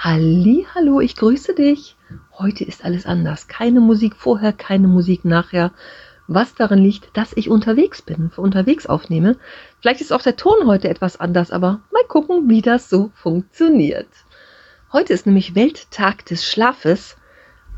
Hallo, 0.00 1.00
ich 1.00 1.16
grüße 1.16 1.56
dich. 1.56 1.96
Heute 2.38 2.62
ist 2.62 2.84
alles 2.84 3.04
anders. 3.04 3.48
Keine 3.48 3.80
Musik 3.80 4.14
vorher, 4.14 4.52
keine 4.52 4.86
Musik 4.86 5.24
nachher. 5.24 5.72
Was 6.28 6.54
daran 6.54 6.78
liegt, 6.78 7.16
dass 7.16 7.32
ich 7.36 7.50
unterwegs 7.50 8.00
bin, 8.00 8.30
für 8.30 8.40
unterwegs 8.40 8.86
aufnehme. 8.86 9.36
Vielleicht 9.80 10.00
ist 10.00 10.12
auch 10.12 10.22
der 10.22 10.36
Ton 10.36 10.66
heute 10.66 10.88
etwas 10.88 11.18
anders, 11.18 11.50
aber 11.50 11.80
mal 11.90 12.04
gucken, 12.06 12.48
wie 12.48 12.62
das 12.62 12.88
so 12.88 13.10
funktioniert. 13.16 14.06
Heute 14.92 15.12
ist 15.12 15.26
nämlich 15.26 15.56
Welttag 15.56 16.24
des 16.26 16.46
Schlafes 16.46 17.16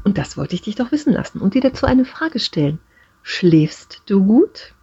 und 0.05 0.19
das 0.19 0.37
wollte 0.37 0.55
ich 0.55 0.61
dich 0.61 0.75
doch 0.75 0.93
wissen 0.93 1.15
lassen 1.15 1.41
und 1.41 1.55
dir 1.55 1.63
dazu 1.63 1.87
eine 1.87 2.05
Frage 2.05 2.39
stellen. 2.39 2.81
Schläfst 3.23 4.03
du 4.05 4.23
gut? 4.23 4.75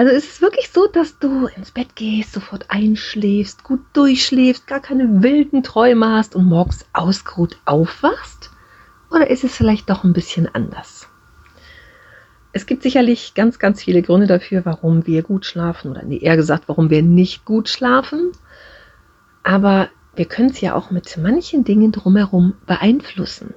Also 0.00 0.12
ist 0.12 0.30
es 0.30 0.40
wirklich 0.40 0.70
so, 0.70 0.86
dass 0.86 1.18
du 1.18 1.46
ins 1.48 1.72
Bett 1.72 1.94
gehst, 1.94 2.32
sofort 2.32 2.64
einschläfst, 2.70 3.64
gut 3.64 3.80
durchschläfst, 3.92 4.66
gar 4.66 4.80
keine 4.80 5.22
wilden 5.22 5.62
Träume 5.62 6.10
hast 6.12 6.34
und 6.34 6.46
morgens 6.46 6.86
ausgeruht 6.94 7.58
aufwachst? 7.66 8.50
Oder 9.10 9.28
ist 9.28 9.44
es 9.44 9.54
vielleicht 9.54 9.90
doch 9.90 10.02
ein 10.02 10.14
bisschen 10.14 10.48
anders? 10.54 11.06
Es 12.54 12.64
gibt 12.64 12.82
sicherlich 12.82 13.34
ganz, 13.34 13.58
ganz 13.58 13.82
viele 13.82 14.00
Gründe 14.00 14.26
dafür, 14.26 14.64
warum 14.64 15.06
wir 15.06 15.22
gut 15.22 15.44
schlafen 15.44 15.90
oder 15.90 16.02
eher 16.02 16.38
gesagt, 16.38 16.64
warum 16.68 16.88
wir 16.88 17.02
nicht 17.02 17.44
gut 17.44 17.68
schlafen. 17.68 18.32
Aber 19.42 19.90
wir 20.16 20.24
können 20.24 20.48
es 20.48 20.62
ja 20.62 20.74
auch 20.76 20.90
mit 20.90 21.14
manchen 21.18 21.62
Dingen 21.62 21.92
drumherum 21.92 22.54
beeinflussen. 22.64 23.52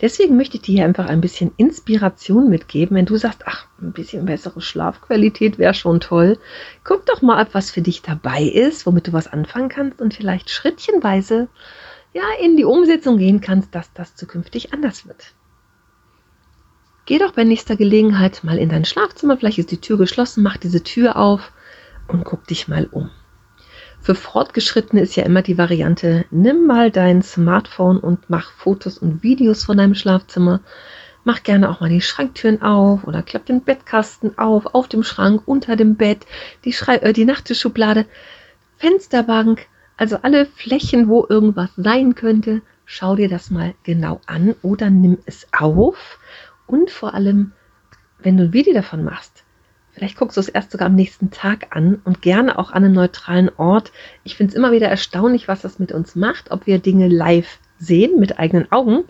Deswegen 0.00 0.36
möchte 0.36 0.56
ich 0.56 0.62
dir 0.62 0.74
hier 0.74 0.84
einfach 0.84 1.06
ein 1.06 1.22
bisschen 1.22 1.52
Inspiration 1.56 2.50
mitgeben. 2.50 2.96
Wenn 2.96 3.06
du 3.06 3.16
sagst, 3.16 3.42
ach, 3.46 3.66
ein 3.80 3.92
bisschen 3.92 4.26
bessere 4.26 4.60
Schlafqualität 4.60 5.58
wäre 5.58 5.74
schon 5.74 6.00
toll, 6.00 6.38
guck 6.84 7.06
doch 7.06 7.22
mal 7.22 7.38
ab, 7.38 7.48
was 7.52 7.70
für 7.70 7.80
dich 7.80 8.02
dabei 8.02 8.42
ist, 8.42 8.84
womit 8.84 9.08
du 9.08 9.12
was 9.14 9.26
anfangen 9.26 9.70
kannst 9.70 10.00
und 10.00 10.12
vielleicht 10.12 10.50
schrittchenweise 10.50 11.48
ja, 12.12 12.22
in 12.42 12.56
die 12.56 12.64
Umsetzung 12.64 13.18
gehen 13.18 13.40
kannst, 13.40 13.74
dass 13.74 13.92
das 13.92 14.16
zukünftig 14.16 14.72
anders 14.72 15.06
wird. 15.06 15.34
Geh 17.06 17.18
doch 17.18 17.32
bei 17.32 17.44
nächster 17.44 17.76
Gelegenheit 17.76 18.42
mal 18.42 18.58
in 18.58 18.68
dein 18.68 18.84
Schlafzimmer, 18.84 19.36
vielleicht 19.36 19.58
ist 19.58 19.70
die 19.70 19.80
Tür 19.80 19.96
geschlossen, 19.96 20.42
mach 20.42 20.56
diese 20.56 20.82
Tür 20.82 21.16
auf 21.16 21.52
und 22.08 22.24
guck 22.24 22.46
dich 22.46 22.68
mal 22.68 22.88
um. 22.90 23.10
Für 24.06 24.14
Fortgeschrittene 24.14 25.02
ist 25.02 25.16
ja 25.16 25.24
immer 25.24 25.42
die 25.42 25.58
Variante, 25.58 26.26
nimm 26.30 26.64
mal 26.64 26.92
dein 26.92 27.22
Smartphone 27.22 27.98
und 27.98 28.30
mach 28.30 28.52
Fotos 28.52 28.98
und 28.98 29.24
Videos 29.24 29.64
von 29.64 29.78
deinem 29.78 29.96
Schlafzimmer. 29.96 30.60
Mach 31.24 31.42
gerne 31.42 31.68
auch 31.68 31.80
mal 31.80 31.88
die 31.88 32.00
Schranktüren 32.00 32.62
auf 32.62 33.02
oder 33.02 33.24
klapp 33.24 33.46
den 33.46 33.62
Bettkasten 33.62 34.38
auf, 34.38 34.76
auf 34.76 34.86
dem 34.86 35.02
Schrank, 35.02 35.42
unter 35.46 35.74
dem 35.74 35.96
Bett, 35.96 36.24
die, 36.64 36.72
Schrei 36.72 36.98
äh, 36.98 37.12
die 37.12 37.24
Nachttischschublade, 37.24 38.06
Fensterbank, 38.76 39.66
also 39.96 40.18
alle 40.22 40.46
Flächen, 40.46 41.08
wo 41.08 41.26
irgendwas 41.28 41.70
sein 41.76 42.14
könnte. 42.14 42.62
Schau 42.84 43.16
dir 43.16 43.28
das 43.28 43.50
mal 43.50 43.74
genau 43.82 44.20
an 44.26 44.54
oder 44.62 44.88
nimm 44.88 45.18
es 45.26 45.48
auf. 45.50 46.20
Und 46.68 46.92
vor 46.92 47.14
allem, 47.14 47.54
wenn 48.20 48.36
du 48.36 48.44
ein 48.44 48.52
Video 48.52 48.72
davon 48.72 49.02
machst, 49.02 49.42
Vielleicht 49.96 50.18
guckst 50.18 50.36
du 50.36 50.42
es 50.42 50.50
erst 50.50 50.72
sogar 50.72 50.88
am 50.88 50.94
nächsten 50.94 51.30
Tag 51.30 51.74
an 51.74 52.02
und 52.04 52.20
gerne 52.20 52.58
auch 52.58 52.70
an 52.70 52.84
einem 52.84 52.92
neutralen 52.92 53.50
Ort. 53.56 53.92
Ich 54.24 54.36
finde 54.36 54.50
es 54.50 54.54
immer 54.54 54.70
wieder 54.70 54.88
erstaunlich, 54.88 55.48
was 55.48 55.62
das 55.62 55.78
mit 55.78 55.90
uns 55.90 56.14
macht, 56.14 56.50
ob 56.50 56.66
wir 56.66 56.80
Dinge 56.80 57.08
live 57.08 57.58
sehen 57.78 58.20
mit 58.20 58.38
eigenen 58.38 58.70
Augen 58.70 59.04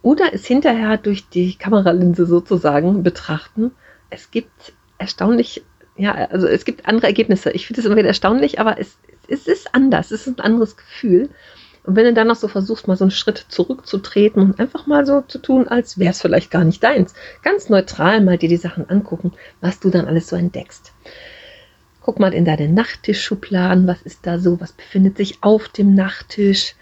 oder 0.00 0.32
es 0.32 0.46
hinterher 0.46 0.96
durch 0.96 1.28
die 1.28 1.56
Kameralinse 1.56 2.24
sozusagen 2.24 3.02
betrachten. 3.02 3.72
Es 4.10 4.30
gibt 4.30 4.74
erstaunlich, 4.96 5.64
ja, 5.96 6.14
also 6.14 6.46
es 6.46 6.64
gibt 6.64 6.86
andere 6.86 7.08
Ergebnisse. 7.08 7.50
Ich 7.50 7.66
finde 7.66 7.80
es 7.80 7.86
immer 7.86 7.96
wieder 7.96 8.06
erstaunlich, 8.06 8.60
aber 8.60 8.78
es, 8.78 8.96
es 9.26 9.48
ist 9.48 9.74
anders. 9.74 10.12
Es 10.12 10.28
ist 10.28 10.38
ein 10.38 10.44
anderes 10.44 10.76
Gefühl. 10.76 11.30
Und 11.88 11.96
wenn 11.96 12.04
du 12.04 12.12
dann 12.12 12.26
noch 12.26 12.36
so 12.36 12.48
versuchst, 12.48 12.86
mal 12.86 12.98
so 12.98 13.04
einen 13.04 13.10
Schritt 13.10 13.46
zurückzutreten 13.48 14.42
und 14.42 14.60
einfach 14.60 14.86
mal 14.86 15.06
so 15.06 15.22
zu 15.22 15.38
tun, 15.38 15.68
als 15.68 15.98
wäre 15.98 16.10
es 16.10 16.20
vielleicht 16.20 16.50
gar 16.50 16.62
nicht 16.62 16.84
deins, 16.84 17.14
ganz 17.42 17.70
neutral 17.70 18.20
mal 18.20 18.36
dir 18.36 18.50
die 18.50 18.58
Sachen 18.58 18.90
angucken, 18.90 19.32
was 19.62 19.80
du 19.80 19.88
dann 19.88 20.04
alles 20.04 20.28
so 20.28 20.36
entdeckst. 20.36 20.92
Guck 22.02 22.20
mal 22.20 22.34
in 22.34 22.44
deine 22.44 22.68
Nachttischschubladen, 22.68 23.86
was 23.86 24.02
ist 24.02 24.26
da 24.26 24.38
so, 24.38 24.60
was 24.60 24.72
befindet 24.72 25.16
sich 25.16 25.38
auf 25.40 25.70
dem 25.70 25.94
Nachttisch, 25.94 26.74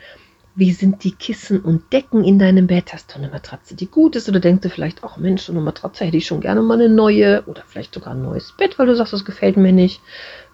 wie 0.56 0.72
sind 0.72 1.04
die 1.04 1.12
Kissen 1.12 1.60
und 1.60 1.92
Decken 1.92 2.24
in 2.24 2.40
deinem 2.40 2.66
Bett? 2.66 2.92
Hast 2.92 3.12
du 3.12 3.18
eine 3.18 3.28
Matratze, 3.28 3.76
die 3.76 3.86
gut 3.86 4.16
ist? 4.16 4.28
Oder 4.28 4.40
denkst 4.40 4.62
du 4.62 4.70
vielleicht, 4.70 5.04
ach 5.04 5.18
Mensch, 5.18 5.42
so 5.42 5.52
eine 5.52 5.60
Matratze 5.60 6.04
hätte 6.04 6.16
ich 6.16 6.26
schon 6.26 6.40
gerne 6.40 6.62
mal 6.62 6.80
eine 6.80 6.88
neue 6.88 7.44
oder 7.44 7.62
vielleicht 7.68 7.94
sogar 7.94 8.14
ein 8.14 8.22
neues 8.22 8.54
Bett, 8.58 8.76
weil 8.76 8.86
du 8.86 8.96
sagst, 8.96 9.12
das 9.12 9.24
gefällt 9.24 9.56
mir 9.56 9.72
nicht. 9.72 10.00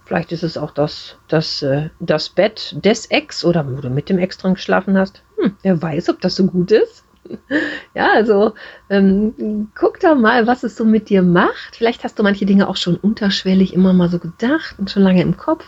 Vielleicht 0.05 0.33
ist 0.33 0.43
es 0.43 0.59
auch 0.59 0.73
das, 0.73 1.17
das, 1.29 1.63
äh, 1.63 1.91
das 2.01 2.29
Bett 2.29 2.75
des 2.85 3.07
Ex 3.07 3.45
oder 3.45 3.67
wo 3.71 3.81
du 3.81 3.91
mit 3.91 4.09
dem 4.09 4.19
Ex 4.19 4.39
dran 4.39 4.55
geschlafen 4.55 4.99
hast. 4.99 5.23
Hm, 5.39 5.57
wer 5.63 5.81
weiß, 5.81 6.09
ob 6.09 6.21
das 6.21 6.35
so 6.35 6.47
gut 6.47 6.71
ist. 6.73 7.05
ja, 7.95 8.13
also 8.13 8.53
ähm, 8.91 9.69
guck 9.75 10.01
da 10.01 10.15
mal, 10.15 10.47
was 10.47 10.65
es 10.65 10.77
so 10.77 10.85
mit 10.85 11.09
dir 11.09 11.23
macht. 11.23 11.77
Vielleicht 11.77 12.05
hast 12.05 12.19
du 12.19 12.23
manche 12.23 12.47
Dinge 12.47 12.69
auch 12.69 12.77
schon 12.77 12.97
unterschwellig 12.97 13.75
immer 13.75 13.93
mal 13.93 14.09
so 14.09 14.19
gedacht 14.19 14.77
und 14.79 14.91
schon 14.91 15.03
lange 15.03 15.23
im 15.23 15.37
Kopf. 15.37 15.65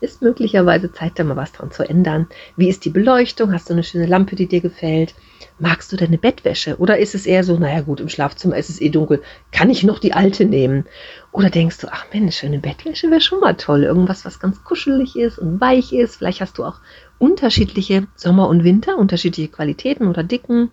Ist 0.00 0.22
möglicherweise 0.22 0.92
Zeit, 0.92 1.18
da 1.18 1.24
mal 1.24 1.36
was 1.36 1.52
dran 1.52 1.70
zu 1.70 1.86
ändern. 1.86 2.26
Wie 2.56 2.70
ist 2.70 2.86
die 2.86 2.90
Beleuchtung? 2.90 3.52
Hast 3.52 3.68
du 3.68 3.74
eine 3.74 3.82
schöne 3.82 4.06
Lampe, 4.06 4.34
die 4.34 4.46
dir 4.46 4.62
gefällt? 4.62 5.14
Magst 5.58 5.92
du 5.92 5.96
deine 5.96 6.16
Bettwäsche? 6.16 6.78
Oder 6.78 6.98
ist 6.98 7.14
es 7.14 7.26
eher 7.26 7.44
so, 7.44 7.58
naja 7.58 7.82
gut, 7.82 8.00
im 8.00 8.08
Schlafzimmer 8.08 8.56
ist 8.56 8.70
es 8.70 8.80
eh 8.80 8.88
dunkel, 8.88 9.20
kann 9.52 9.68
ich 9.68 9.82
noch 9.82 9.98
die 9.98 10.14
alte 10.14 10.46
nehmen? 10.46 10.86
Oder 11.32 11.50
denkst 11.50 11.78
du, 11.78 11.88
ach 11.90 12.06
Mensch, 12.14 12.42
eine 12.44 12.60
Bettwäsche 12.60 13.10
wäre 13.10 13.20
schon 13.20 13.40
mal 13.40 13.54
toll. 13.56 13.84
Irgendwas, 13.84 14.24
was 14.24 14.40
ganz 14.40 14.64
kuschelig 14.64 15.16
ist 15.16 15.38
und 15.38 15.60
weich 15.60 15.92
ist. 15.92 16.16
Vielleicht 16.16 16.40
hast 16.40 16.56
du 16.56 16.64
auch 16.64 16.80
unterschiedliche 17.18 18.06
Sommer 18.16 18.48
und 18.48 18.64
Winter, 18.64 18.96
unterschiedliche 18.96 19.50
Qualitäten 19.50 20.08
oder 20.08 20.22
Dicken. 20.22 20.70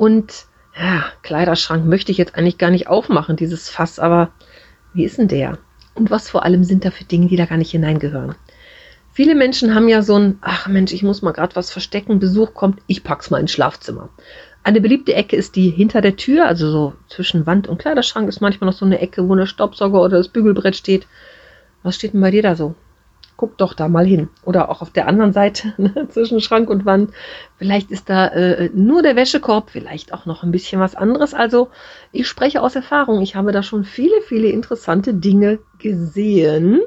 Und 0.00 0.46
ja, 0.80 1.04
Kleiderschrank 1.20 1.84
möchte 1.84 2.10
ich 2.10 2.16
jetzt 2.16 2.34
eigentlich 2.34 2.56
gar 2.56 2.70
nicht 2.70 2.86
aufmachen, 2.86 3.36
dieses 3.36 3.68
Fass, 3.68 3.98
aber 3.98 4.30
wie 4.94 5.04
ist 5.04 5.18
denn 5.18 5.28
der? 5.28 5.58
Und 5.94 6.10
was 6.10 6.30
vor 6.30 6.42
allem 6.42 6.64
sind 6.64 6.86
da 6.86 6.90
für 6.90 7.04
Dinge, 7.04 7.26
die 7.26 7.36
da 7.36 7.44
gar 7.44 7.58
nicht 7.58 7.72
hineingehören? 7.72 8.34
Viele 9.12 9.34
Menschen 9.34 9.74
haben 9.74 9.90
ja 9.90 10.00
so 10.00 10.18
ein, 10.18 10.38
ach 10.40 10.68
Mensch, 10.68 10.94
ich 10.94 11.02
muss 11.02 11.20
mal 11.20 11.32
gerade 11.32 11.54
was 11.54 11.70
verstecken, 11.70 12.18
Besuch 12.18 12.54
kommt, 12.54 12.80
ich 12.86 13.04
pack's 13.04 13.28
mal 13.28 13.42
ins 13.42 13.52
Schlafzimmer. 13.52 14.08
Eine 14.62 14.80
beliebte 14.80 15.12
Ecke 15.12 15.36
ist 15.36 15.54
die 15.54 15.68
hinter 15.68 16.00
der 16.00 16.16
Tür, 16.16 16.46
also 16.46 16.70
so 16.70 16.94
zwischen 17.10 17.44
Wand 17.44 17.68
und 17.68 17.76
Kleiderschrank 17.76 18.26
ist 18.26 18.40
manchmal 18.40 18.70
noch 18.70 18.78
so 18.78 18.86
eine 18.86 19.00
Ecke, 19.00 19.28
wo 19.28 19.34
eine 19.34 19.46
Staubsauger 19.46 20.00
oder 20.00 20.16
das 20.16 20.28
Bügelbrett 20.28 20.76
steht. 20.76 21.06
Was 21.82 21.96
steht 21.96 22.14
denn 22.14 22.22
bei 22.22 22.30
dir 22.30 22.42
da 22.42 22.56
so? 22.56 22.74
Guck 23.40 23.56
doch 23.56 23.72
da 23.72 23.88
mal 23.88 24.04
hin. 24.04 24.28
Oder 24.44 24.68
auch 24.68 24.82
auf 24.82 24.90
der 24.90 25.08
anderen 25.08 25.32
Seite, 25.32 25.72
ne, 25.78 26.08
zwischen 26.10 26.42
Schrank 26.42 26.68
und 26.68 26.84
Wand. 26.84 27.10
Vielleicht 27.56 27.90
ist 27.90 28.10
da 28.10 28.26
äh, 28.26 28.68
nur 28.74 29.00
der 29.00 29.16
Wäschekorb, 29.16 29.70
vielleicht 29.70 30.12
auch 30.12 30.26
noch 30.26 30.42
ein 30.42 30.50
bisschen 30.50 30.78
was 30.78 30.94
anderes. 30.94 31.32
Also 31.32 31.70
ich 32.12 32.28
spreche 32.28 32.60
aus 32.60 32.76
Erfahrung. 32.76 33.22
Ich 33.22 33.36
habe 33.36 33.52
da 33.52 33.62
schon 33.62 33.84
viele, 33.84 34.20
viele 34.20 34.48
interessante 34.48 35.14
Dinge 35.14 35.58
gesehen 35.78 36.82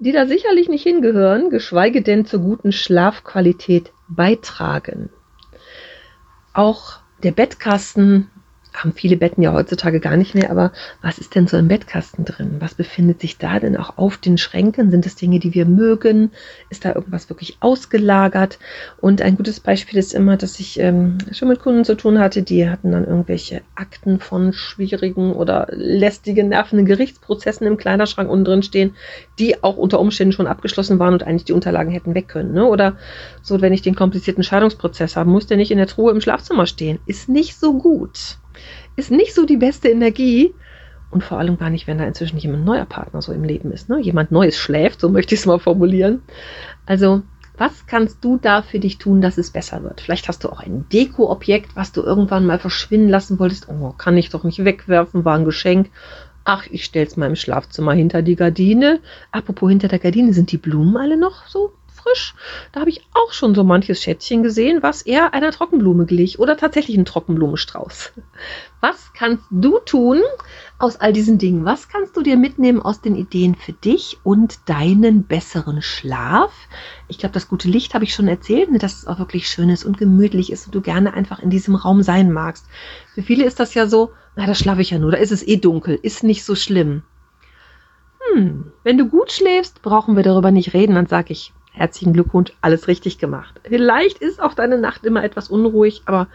die 0.00 0.12
da 0.12 0.26
sicherlich 0.26 0.68
nicht 0.68 0.84
hingehören, 0.84 1.50
geschweige 1.50 2.02
denn 2.02 2.24
zur 2.24 2.40
guten 2.40 2.70
Schlafqualität 2.70 3.92
beitragen. 4.08 5.10
Auch 6.52 7.00
der 7.24 7.32
Bettkasten 7.32 8.30
haben 8.78 8.92
viele 8.92 9.16
Betten 9.16 9.42
ja 9.42 9.52
heutzutage 9.52 10.00
gar 10.00 10.16
nicht 10.16 10.34
mehr, 10.34 10.50
aber 10.50 10.72
was 11.02 11.18
ist 11.18 11.34
denn 11.34 11.46
so 11.46 11.56
im 11.56 11.68
Bettkasten 11.68 12.24
drin? 12.24 12.56
Was 12.60 12.74
befindet 12.74 13.20
sich 13.20 13.38
da 13.38 13.58
denn 13.58 13.76
auch 13.76 13.98
auf 13.98 14.16
den 14.18 14.38
Schränken? 14.38 14.90
Sind 14.90 15.04
es 15.04 15.16
Dinge, 15.16 15.40
die 15.40 15.52
wir 15.54 15.66
mögen? 15.66 16.30
Ist 16.70 16.84
da 16.84 16.94
irgendwas 16.94 17.28
wirklich 17.28 17.58
ausgelagert? 17.60 18.58
Und 19.00 19.20
ein 19.20 19.36
gutes 19.36 19.60
Beispiel 19.60 19.98
ist 19.98 20.14
immer, 20.14 20.36
dass 20.36 20.60
ich 20.60 20.78
ähm, 20.78 21.18
schon 21.32 21.48
mit 21.48 21.60
Kunden 21.60 21.84
zu 21.84 21.96
tun 21.96 22.18
hatte, 22.18 22.42
die 22.42 22.68
hatten 22.68 22.92
dann 22.92 23.06
irgendwelche 23.06 23.62
Akten 23.74 24.20
von 24.20 24.52
schwierigen 24.52 25.32
oder 25.32 25.66
lästigen, 25.70 26.48
nervenden 26.48 26.86
Gerichtsprozessen 26.86 27.66
im 27.66 27.76
Kleiderschrank 27.76 28.30
unten 28.30 28.44
drin 28.44 28.62
stehen, 28.62 28.94
die 29.38 29.62
auch 29.64 29.76
unter 29.76 29.98
Umständen 29.98 30.32
schon 30.32 30.46
abgeschlossen 30.46 30.98
waren 30.98 31.14
und 31.14 31.24
eigentlich 31.24 31.44
die 31.44 31.52
Unterlagen 31.52 31.90
hätten 31.90 32.14
weg 32.14 32.28
können. 32.28 32.52
Ne? 32.52 32.64
Oder 32.64 32.96
so, 33.42 33.60
wenn 33.60 33.72
ich 33.72 33.82
den 33.82 33.96
komplizierten 33.96 34.44
Scheidungsprozess 34.44 35.16
habe, 35.16 35.28
muss 35.28 35.46
der 35.46 35.56
nicht 35.56 35.72
in 35.72 35.78
der 35.78 35.86
Truhe 35.88 36.12
im 36.12 36.20
Schlafzimmer 36.20 36.66
stehen. 36.66 37.00
Ist 37.06 37.28
nicht 37.28 37.58
so 37.58 37.76
gut 37.76 38.38
ist 38.98 39.10
nicht 39.10 39.34
so 39.34 39.46
die 39.46 39.56
beste 39.56 39.88
Energie. 39.88 40.54
Und 41.10 41.24
vor 41.24 41.38
allem 41.38 41.56
gar 41.56 41.70
nicht, 41.70 41.86
wenn 41.86 41.96
da 41.96 42.04
inzwischen 42.04 42.36
jemand 42.36 42.66
neuer 42.66 42.84
Partner 42.84 43.22
so 43.22 43.32
im 43.32 43.44
Leben 43.44 43.72
ist. 43.72 43.88
Ne? 43.88 43.98
Jemand 44.00 44.30
Neues 44.30 44.58
schläft, 44.58 45.00
so 45.00 45.08
möchte 45.08 45.34
ich 45.34 45.40
es 45.40 45.46
mal 45.46 45.58
formulieren. 45.58 46.20
Also, 46.84 47.22
was 47.56 47.86
kannst 47.86 48.22
du 48.22 48.36
da 48.36 48.60
für 48.60 48.78
dich 48.78 48.98
tun, 48.98 49.22
dass 49.22 49.38
es 49.38 49.50
besser 49.50 49.82
wird? 49.82 50.02
Vielleicht 50.02 50.28
hast 50.28 50.44
du 50.44 50.50
auch 50.50 50.60
ein 50.60 50.86
Deko-Objekt, 50.92 51.76
was 51.76 51.92
du 51.92 52.02
irgendwann 52.02 52.44
mal 52.44 52.58
verschwinden 52.58 53.08
lassen 53.08 53.38
wolltest. 53.38 53.68
Oh, 53.68 53.94
kann 53.96 54.18
ich 54.18 54.28
doch 54.28 54.44
nicht 54.44 54.64
wegwerfen, 54.64 55.24
war 55.24 55.38
ein 55.38 55.46
Geschenk. 55.46 55.90
Ach, 56.44 56.66
ich 56.70 56.84
stell's 56.84 57.16
mal 57.16 57.26
im 57.26 57.36
Schlafzimmer 57.36 57.92
hinter 57.92 58.20
die 58.20 58.36
Gardine. 58.36 59.00
Apropos 59.32 59.70
hinter 59.70 59.88
der 59.88 59.98
Gardine, 59.98 60.34
sind 60.34 60.52
die 60.52 60.58
Blumen 60.58 60.96
alle 60.96 61.16
noch 61.16 61.46
so 61.46 61.72
frisch. 61.98 62.34
Da 62.72 62.80
habe 62.80 62.90
ich 62.90 63.02
auch 63.14 63.32
schon 63.32 63.54
so 63.54 63.64
manches 63.64 64.02
Schätzchen 64.02 64.42
gesehen, 64.42 64.82
was 64.82 65.02
eher 65.02 65.34
einer 65.34 65.50
Trockenblume 65.50 66.06
glich 66.06 66.38
oder 66.38 66.56
tatsächlich 66.56 66.96
ein 66.96 67.04
Trockenblumenstrauß. 67.04 68.12
Was 68.80 69.12
kannst 69.12 69.44
du 69.50 69.78
tun? 69.80 70.20
aus 70.78 70.96
all 70.96 71.12
diesen 71.12 71.38
Dingen? 71.38 71.64
Was 71.64 71.88
kannst 71.88 72.16
du 72.16 72.22
dir 72.22 72.36
mitnehmen 72.36 72.80
aus 72.80 73.00
den 73.00 73.16
Ideen 73.16 73.54
für 73.56 73.72
dich 73.72 74.18
und 74.22 74.60
deinen 74.66 75.24
besseren 75.24 75.82
Schlaf? 75.82 76.52
Ich 77.08 77.18
glaube, 77.18 77.32
das 77.32 77.48
gute 77.48 77.68
Licht 77.68 77.94
habe 77.94 78.04
ich 78.04 78.14
schon 78.14 78.28
erzählt, 78.28 78.70
ne, 78.70 78.78
dass 78.78 78.98
es 78.98 79.06
auch 79.06 79.18
wirklich 79.18 79.48
schön 79.48 79.70
ist 79.70 79.84
und 79.84 79.98
gemütlich 79.98 80.52
ist 80.52 80.66
und 80.66 80.74
du 80.74 80.80
gerne 80.80 81.14
einfach 81.14 81.40
in 81.40 81.50
diesem 81.50 81.74
Raum 81.74 82.02
sein 82.02 82.32
magst. 82.32 82.66
Für 83.14 83.22
viele 83.22 83.44
ist 83.44 83.58
das 83.58 83.74
ja 83.74 83.86
so, 83.86 84.12
na, 84.36 84.46
da 84.46 84.54
schlafe 84.54 84.80
ich 84.80 84.90
ja 84.90 84.98
nur, 84.98 85.10
da 85.10 85.18
ist 85.18 85.32
es 85.32 85.46
eh 85.46 85.56
dunkel, 85.56 85.98
ist 86.00 86.22
nicht 86.22 86.44
so 86.44 86.54
schlimm. 86.54 87.02
Hm, 88.32 88.72
wenn 88.84 88.98
du 88.98 89.08
gut 89.08 89.32
schläfst, 89.32 89.82
brauchen 89.82 90.16
wir 90.16 90.22
darüber 90.22 90.52
nicht 90.52 90.74
reden, 90.74 90.94
dann 90.94 91.06
sage 91.06 91.32
ich, 91.32 91.52
herzlichen 91.78 92.12
Glückwunsch, 92.12 92.52
alles 92.60 92.88
richtig 92.88 93.18
gemacht. 93.18 93.60
Vielleicht 93.64 94.18
ist 94.18 94.40
auch 94.40 94.54
deine 94.54 94.78
Nacht 94.78 95.04
immer 95.04 95.24
etwas 95.24 95.48
unruhig, 95.48 96.02
aber 96.06 96.28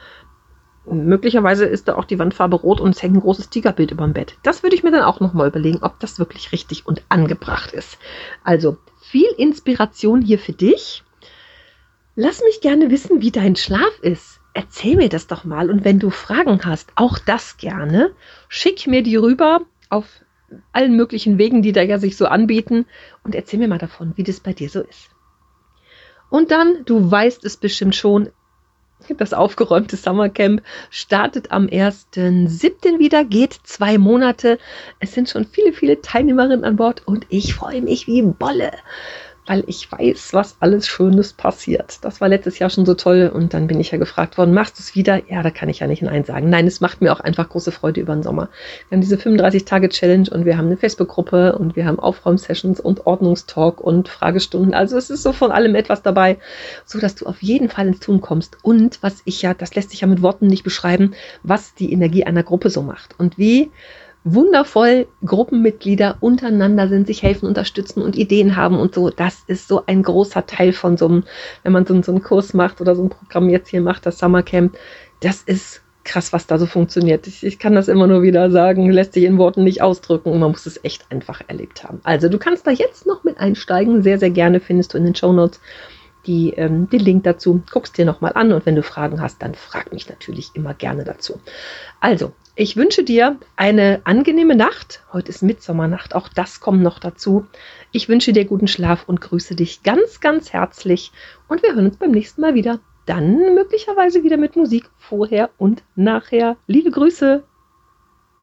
möglicherweise 0.85 1.65
ist 1.65 1.87
da 1.87 1.95
auch 1.95 2.05
die 2.05 2.19
Wandfarbe 2.19 2.57
rot 2.57 2.81
und 2.81 2.95
es 2.95 3.01
hängt 3.01 3.15
ein 3.15 3.21
großes 3.21 3.49
Tigerbild 3.49 3.91
über 3.91 4.03
dem 4.03 4.13
Bett. 4.13 4.37
Das 4.43 4.63
würde 4.63 4.75
ich 4.75 4.83
mir 4.83 4.91
dann 4.91 5.03
auch 5.03 5.19
nochmal 5.19 5.47
überlegen, 5.47 5.79
ob 5.81 5.99
das 5.99 6.19
wirklich 6.19 6.51
richtig 6.51 6.85
und 6.85 7.01
angebracht 7.09 7.71
ist. 7.71 7.97
Also 8.43 8.77
viel 9.01 9.29
Inspiration 9.37 10.21
hier 10.21 10.39
für 10.39 10.53
dich. 10.53 11.03
Lass 12.15 12.41
mich 12.41 12.61
gerne 12.61 12.91
wissen, 12.91 13.21
wie 13.21 13.31
dein 13.31 13.55
Schlaf 13.55 13.99
ist. 14.01 14.39
Erzähl 14.53 14.97
mir 14.97 15.09
das 15.09 15.27
doch 15.27 15.45
mal 15.45 15.71
und 15.71 15.83
wenn 15.83 15.99
du 15.99 16.09
Fragen 16.09 16.59
hast, 16.65 16.91
auch 16.95 17.17
das 17.17 17.57
gerne. 17.57 18.11
Schick 18.49 18.85
mir 18.85 19.01
die 19.01 19.15
rüber 19.15 19.61
auf 19.89 20.05
allen 20.71 20.95
möglichen 20.95 21.37
Wegen, 21.37 21.61
die 21.63 21.71
da 21.71 21.81
ja 21.81 21.97
sich 21.97 22.17
so 22.17 22.27
anbieten 22.27 22.85
und 23.23 23.33
erzähl 23.33 23.57
mir 23.59 23.67
mal 23.67 23.79
davon, 23.79 24.13
wie 24.15 24.23
das 24.23 24.39
bei 24.39 24.53
dir 24.53 24.69
so 24.69 24.81
ist. 24.81 25.09
Und 26.29 26.51
dann, 26.51 26.85
du 26.85 27.11
weißt 27.11 27.45
es 27.45 27.57
bestimmt 27.57 27.95
schon, 27.95 28.29
das 29.17 29.33
aufgeräumte 29.33 29.97
Summercamp 29.97 30.61
startet 30.89 31.51
am 31.51 31.65
1.7. 31.65 32.99
wieder, 32.99 33.25
geht 33.25 33.53
zwei 33.63 33.97
Monate. 33.97 34.59
Es 34.99 35.13
sind 35.13 35.29
schon 35.29 35.45
viele, 35.45 35.73
viele 35.73 36.01
Teilnehmerinnen 36.01 36.63
an 36.63 36.77
Bord 36.77 37.05
und 37.05 37.25
ich 37.29 37.53
freue 37.53 37.81
mich 37.81 38.07
wie 38.07 38.21
Bolle 38.21 38.71
weil 39.45 39.63
ich 39.67 39.91
weiß, 39.91 40.33
was 40.33 40.55
alles 40.59 40.87
Schönes 40.87 41.33
passiert. 41.33 42.03
Das 42.03 42.21
war 42.21 42.29
letztes 42.29 42.59
Jahr 42.59 42.69
schon 42.69 42.85
so 42.85 42.93
toll 42.93 43.31
und 43.33 43.53
dann 43.53 43.67
bin 43.67 43.79
ich 43.79 43.91
ja 43.91 43.97
gefragt 43.97 44.37
worden, 44.37 44.53
machst 44.53 44.79
du 44.79 44.81
es 44.81 44.95
wieder? 44.95 45.21
Ja, 45.29 45.43
da 45.43 45.49
kann 45.49 45.69
ich 45.69 45.79
ja 45.79 45.87
nicht 45.87 46.01
Nein 46.01 46.23
sagen. 46.23 46.49
Nein, 46.49 46.67
es 46.67 46.81
macht 46.81 47.01
mir 47.01 47.11
auch 47.11 47.19
einfach 47.19 47.49
große 47.49 47.71
Freude 47.71 48.01
über 48.01 48.13
den 48.13 48.23
Sommer. 48.23 48.49
Wir 48.87 48.95
haben 48.95 49.01
diese 49.01 49.17
35-Tage-Challenge 49.17 50.29
und 50.31 50.45
wir 50.45 50.57
haben 50.57 50.67
eine 50.67 50.77
Facebook-Gruppe 50.77 51.57
und 51.57 51.75
wir 51.75 51.85
haben 51.85 51.99
Aufräumsessions 51.99 52.79
und 52.79 53.05
Ordnungstalk 53.05 53.81
und 53.81 54.07
Fragestunden. 54.07 54.73
Also 54.73 54.97
es 54.97 55.09
ist 55.09 55.23
so 55.23 55.33
von 55.33 55.51
allem 55.51 55.75
etwas 55.75 56.01
dabei, 56.01 56.37
so 56.85 56.99
dass 56.99 57.15
du 57.15 57.25
auf 57.25 57.41
jeden 57.41 57.69
Fall 57.69 57.87
ins 57.87 57.99
Tun 57.99 58.21
kommst. 58.21 58.57
Und 58.61 59.03
was 59.03 59.21
ich 59.25 59.41
ja, 59.41 59.53
das 59.53 59.75
lässt 59.75 59.91
sich 59.91 60.01
ja 60.01 60.07
mit 60.07 60.21
Worten 60.21 60.47
nicht 60.47 60.63
beschreiben, 60.63 61.13
was 61.43 61.73
die 61.73 61.91
Energie 61.91 62.23
einer 62.23 62.43
Gruppe 62.43 62.69
so 62.69 62.81
macht 62.81 63.19
und 63.19 63.37
wie 63.37 63.71
wundervoll 64.23 65.07
Gruppenmitglieder 65.25 66.17
untereinander 66.21 66.87
sind, 66.87 67.07
sich 67.07 67.23
helfen, 67.23 67.47
unterstützen 67.47 68.01
und 68.01 68.15
Ideen 68.15 68.55
haben 68.55 68.79
und 68.79 68.95
so. 68.95 69.09
Das 69.09 69.43
ist 69.47 69.67
so 69.67 69.83
ein 69.85 70.03
großer 70.03 70.45
Teil 70.45 70.73
von 70.73 70.97
so 70.97 71.07
einem, 71.07 71.23
wenn 71.63 71.73
man 71.73 71.85
so, 71.85 72.01
so 72.01 72.11
einen 72.11 72.23
Kurs 72.23 72.53
macht 72.53 72.79
oder 72.81 72.95
so 72.95 73.03
ein 73.03 73.09
Programm 73.09 73.49
jetzt 73.49 73.69
hier 73.69 73.81
macht, 73.81 74.05
das 74.05 74.19
Summercamp. 74.19 74.77
Das 75.19 75.41
ist 75.41 75.81
krass, 76.03 76.33
was 76.33 76.47
da 76.47 76.57
so 76.57 76.65
funktioniert. 76.65 77.27
Ich, 77.27 77.43
ich, 77.43 77.59
kann 77.59 77.75
das 77.75 77.87
immer 77.87 78.07
nur 78.07 78.21
wieder 78.21 78.51
sagen, 78.51 78.91
lässt 78.91 79.13
sich 79.13 79.23
in 79.23 79.37
Worten 79.37 79.63
nicht 79.63 79.81
ausdrücken 79.81 80.31
und 80.31 80.39
man 80.39 80.51
muss 80.51 80.65
es 80.65 80.83
echt 80.83 81.09
einfach 81.11 81.41
erlebt 81.47 81.83
haben. 81.83 82.01
Also 82.03 82.29
du 82.29 82.37
kannst 82.37 82.67
da 82.67 82.71
jetzt 82.71 83.05
noch 83.05 83.23
mit 83.23 83.39
einsteigen. 83.39 84.03
Sehr, 84.03 84.19
sehr 84.19 84.31
gerne 84.31 84.59
findest 84.59 84.93
du 84.93 84.97
in 84.97 85.05
den 85.05 85.15
Show 85.15 85.31
Notes 85.31 85.59
die, 86.25 86.51
ähm, 86.51 86.89
den 86.89 86.99
Link 86.99 87.23
dazu. 87.23 87.61
Guckst 87.71 87.97
dir 87.97 88.05
nochmal 88.05 88.33
an 88.35 88.51
und 88.51 88.65
wenn 88.65 88.75
du 88.75 88.83
Fragen 88.83 89.21
hast, 89.21 89.41
dann 89.41 89.55
frag 89.55 89.91
mich 89.93 90.09
natürlich 90.09 90.51
immer 90.53 90.73
gerne 90.73 91.03
dazu. 91.03 91.39
Also, 91.99 92.33
ich 92.55 92.77
wünsche 92.77 93.03
dir 93.03 93.37
eine 93.55 94.01
angenehme 94.03 94.55
Nacht. 94.55 95.03
Heute 95.11 95.29
ist 95.29 95.41
Mitsommernacht, 95.41 96.13
auch 96.13 96.29
das 96.29 96.59
kommt 96.59 96.83
noch 96.83 96.99
dazu. 96.99 97.47
Ich 97.91 98.09
wünsche 98.09 98.31
dir 98.31 98.45
guten 98.45 98.67
Schlaf 98.67 99.05
und 99.07 99.21
grüße 99.21 99.55
dich 99.55 99.81
ganz, 99.81 100.19
ganz 100.19 100.53
herzlich. 100.53 101.11
Und 101.47 101.63
wir 101.63 101.73
hören 101.73 101.87
uns 101.87 101.97
beim 101.97 102.11
nächsten 102.11 102.41
Mal 102.41 102.53
wieder. 102.53 102.79
Dann 103.05 103.55
möglicherweise 103.55 104.23
wieder 104.23 104.37
mit 104.37 104.55
Musik 104.55 104.89
vorher 104.97 105.49
und 105.57 105.83
nachher. 105.95 106.57
Liebe 106.67 106.91
Grüße! 106.91 107.43